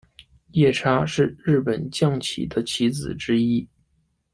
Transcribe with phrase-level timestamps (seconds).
[0.53, 3.67] 夜叉是日本将棋的棋子之一。